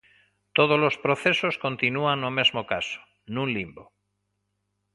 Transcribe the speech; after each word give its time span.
Todos 0.57 0.79
os 0.89 0.95
procesos 1.05 1.55
continúan 1.65 2.17
no 2.23 2.31
mesmo 2.37 2.61
caso, 2.71 2.99
nun 3.33 3.47
limbo. 3.57 3.83